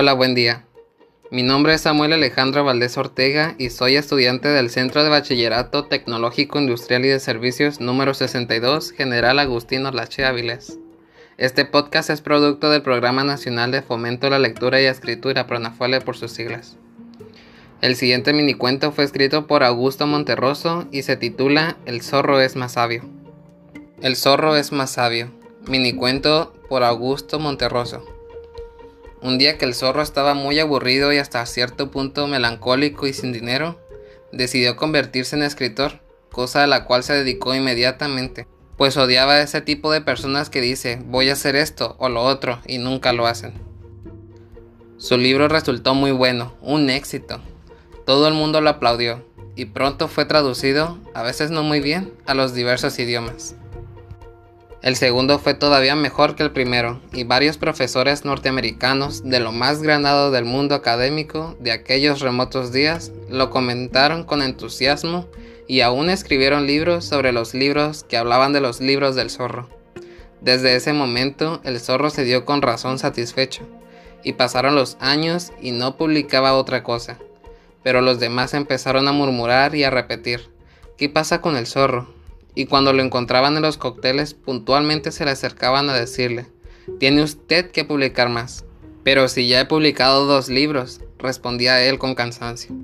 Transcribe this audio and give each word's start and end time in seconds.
Hola, 0.00 0.12
buen 0.12 0.36
día. 0.36 0.64
Mi 1.32 1.42
nombre 1.42 1.74
es 1.74 1.80
Samuel 1.80 2.12
Alejandro 2.12 2.62
Valdés 2.62 2.96
Ortega 2.96 3.56
y 3.58 3.70
soy 3.70 3.96
estudiante 3.96 4.46
del 4.46 4.70
Centro 4.70 5.02
de 5.02 5.10
Bachillerato 5.10 5.86
Tecnológico 5.86 6.60
Industrial 6.60 7.04
y 7.04 7.08
de 7.08 7.18
Servicios 7.18 7.80
número 7.80 8.14
62, 8.14 8.92
General 8.92 9.40
Agustino 9.40 9.90
Lache 9.90 10.24
Áviles. 10.24 10.78
Este 11.36 11.64
podcast 11.64 12.10
es 12.10 12.20
producto 12.20 12.70
del 12.70 12.82
Programa 12.82 13.24
Nacional 13.24 13.72
de 13.72 13.82
Fomento 13.82 14.28
a 14.28 14.30
la 14.30 14.38
Lectura 14.38 14.80
y 14.80 14.84
Escritura, 14.84 15.48
PRONAFOLE 15.48 16.00
por 16.00 16.16
sus 16.16 16.30
siglas. 16.30 16.76
El 17.80 17.96
siguiente 17.96 18.32
minicuento 18.32 18.92
fue 18.92 19.02
escrito 19.02 19.48
por 19.48 19.64
Augusto 19.64 20.06
Monterroso 20.06 20.86
y 20.92 21.02
se 21.02 21.16
titula 21.16 21.76
El 21.86 22.02
zorro 22.02 22.40
es 22.40 22.54
más 22.54 22.74
sabio. 22.74 23.02
El 24.00 24.14
zorro 24.14 24.54
es 24.54 24.70
más 24.70 24.92
sabio. 24.92 25.32
Minicuento 25.66 26.54
por 26.68 26.84
Augusto 26.84 27.40
Monterroso. 27.40 28.17
Un 29.20 29.36
día 29.36 29.58
que 29.58 29.64
el 29.64 29.74
zorro 29.74 30.02
estaba 30.02 30.34
muy 30.34 30.60
aburrido 30.60 31.12
y 31.12 31.18
hasta 31.18 31.44
cierto 31.46 31.90
punto 31.90 32.28
melancólico 32.28 33.06
y 33.06 33.12
sin 33.12 33.32
dinero, 33.32 33.80
decidió 34.32 34.76
convertirse 34.76 35.34
en 35.34 35.42
escritor, 35.42 36.00
cosa 36.30 36.62
a 36.62 36.66
la 36.68 36.84
cual 36.84 37.02
se 37.02 37.14
dedicó 37.14 37.54
inmediatamente, 37.54 38.46
pues 38.76 38.96
odiaba 38.96 39.34
a 39.34 39.42
ese 39.42 39.60
tipo 39.60 39.90
de 39.90 40.00
personas 40.00 40.50
que 40.50 40.60
dice 40.60 41.02
voy 41.04 41.30
a 41.30 41.32
hacer 41.32 41.56
esto 41.56 41.96
o 41.98 42.08
lo 42.08 42.22
otro 42.22 42.60
y 42.66 42.78
nunca 42.78 43.12
lo 43.12 43.26
hacen. 43.26 43.54
Su 44.98 45.18
libro 45.18 45.48
resultó 45.48 45.94
muy 45.94 46.12
bueno, 46.12 46.54
un 46.60 46.88
éxito. 46.88 47.40
Todo 48.06 48.28
el 48.28 48.34
mundo 48.34 48.60
lo 48.60 48.70
aplaudió 48.70 49.24
y 49.56 49.64
pronto 49.64 50.06
fue 50.06 50.24
traducido, 50.24 50.98
a 51.14 51.22
veces 51.22 51.50
no 51.50 51.64
muy 51.64 51.80
bien, 51.80 52.12
a 52.26 52.34
los 52.34 52.54
diversos 52.54 52.98
idiomas. 53.00 53.56
El 54.80 54.94
segundo 54.94 55.40
fue 55.40 55.54
todavía 55.54 55.96
mejor 55.96 56.36
que 56.36 56.44
el 56.44 56.52
primero, 56.52 57.00
y 57.12 57.24
varios 57.24 57.56
profesores 57.56 58.24
norteamericanos 58.24 59.24
de 59.24 59.40
lo 59.40 59.50
más 59.50 59.82
granado 59.82 60.30
del 60.30 60.44
mundo 60.44 60.76
académico 60.76 61.56
de 61.58 61.72
aquellos 61.72 62.20
remotos 62.20 62.72
días 62.72 63.10
lo 63.28 63.50
comentaron 63.50 64.22
con 64.22 64.40
entusiasmo 64.40 65.26
y 65.66 65.80
aún 65.80 66.10
escribieron 66.10 66.68
libros 66.68 67.04
sobre 67.04 67.32
los 67.32 67.54
libros 67.54 68.04
que 68.04 68.16
hablaban 68.16 68.52
de 68.52 68.60
los 68.60 68.80
libros 68.80 69.16
del 69.16 69.30
zorro. 69.30 69.68
Desde 70.40 70.76
ese 70.76 70.92
momento 70.92 71.60
el 71.64 71.80
zorro 71.80 72.08
se 72.10 72.22
dio 72.22 72.44
con 72.44 72.62
razón 72.62 73.00
satisfecho, 73.00 73.66
y 74.22 74.34
pasaron 74.34 74.76
los 74.76 74.96
años 75.00 75.52
y 75.60 75.72
no 75.72 75.96
publicaba 75.96 76.54
otra 76.54 76.84
cosa. 76.84 77.18
Pero 77.82 78.00
los 78.00 78.20
demás 78.20 78.54
empezaron 78.54 79.08
a 79.08 79.12
murmurar 79.12 79.74
y 79.74 79.82
a 79.82 79.90
repetir, 79.90 80.50
¿qué 80.96 81.08
pasa 81.08 81.40
con 81.40 81.56
el 81.56 81.66
zorro? 81.66 82.17
Y 82.54 82.66
cuando 82.66 82.92
lo 82.92 83.02
encontraban 83.02 83.56
en 83.56 83.62
los 83.62 83.76
cócteles 83.76 84.34
puntualmente 84.34 85.12
se 85.12 85.24
le 85.24 85.30
acercaban 85.30 85.90
a 85.90 85.94
decirle, 85.94 86.46
tiene 86.98 87.22
usted 87.22 87.70
que 87.70 87.84
publicar 87.84 88.28
más. 88.28 88.64
Pero 89.04 89.28
si 89.28 89.48
ya 89.48 89.60
he 89.60 89.64
publicado 89.64 90.26
dos 90.26 90.48
libros, 90.48 91.00
respondía 91.18 91.82
él 91.84 91.98
con 91.98 92.14
cansancio. 92.14 92.74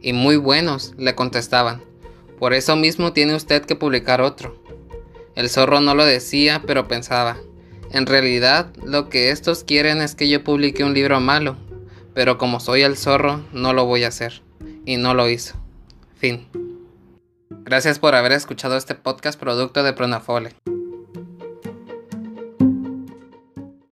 Y 0.00 0.12
muy 0.12 0.36
buenos, 0.36 0.94
le 0.96 1.14
contestaban. 1.14 1.82
Por 2.38 2.54
eso 2.54 2.76
mismo 2.76 3.12
tiene 3.12 3.34
usted 3.34 3.64
que 3.64 3.76
publicar 3.76 4.20
otro. 4.20 4.62
El 5.34 5.50
zorro 5.50 5.80
no 5.80 5.94
lo 5.94 6.04
decía, 6.04 6.62
pero 6.66 6.88
pensaba, 6.88 7.36
en 7.90 8.06
realidad 8.06 8.72
lo 8.84 9.08
que 9.08 9.30
estos 9.30 9.64
quieren 9.64 10.00
es 10.00 10.14
que 10.14 10.28
yo 10.28 10.42
publique 10.44 10.84
un 10.84 10.94
libro 10.94 11.20
malo, 11.20 11.56
pero 12.14 12.38
como 12.38 12.60
soy 12.60 12.82
el 12.82 12.96
zorro, 12.96 13.44
no 13.52 13.72
lo 13.72 13.84
voy 13.84 14.04
a 14.04 14.08
hacer. 14.08 14.42
Y 14.84 14.96
no 14.96 15.14
lo 15.14 15.28
hizo. 15.28 15.56
Fin. 16.16 16.46
Gracias 17.66 17.98
por 17.98 18.14
haber 18.14 18.30
escuchado 18.30 18.76
este 18.76 18.94
podcast 18.94 19.40
producto 19.40 19.82
de 19.82 19.92
Pronafole. 19.92 20.54